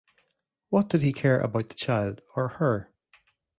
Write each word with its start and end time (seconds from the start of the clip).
What 0.69 0.87
did 0.89 1.03
he 1.03 1.13
care 1.13 1.39
about 1.39 1.69
the 1.69 1.75
child 1.75 2.23
or 2.35 2.47
her? 2.57 2.91